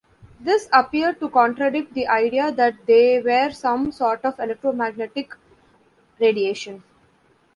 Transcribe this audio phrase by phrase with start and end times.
[0.39, 5.31] This appeared to contradict the idea that they were some sort of electromagnetic
[6.19, 6.81] radiation.